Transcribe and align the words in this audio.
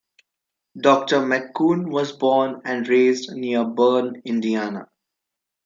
Doctor 0.81 1.17
McCune 1.19 1.91
was 1.91 2.11
born 2.11 2.63
and 2.65 2.87
raised 2.87 3.29
near 3.33 3.63
Berne, 3.65 4.19
Indiana. 4.25 4.87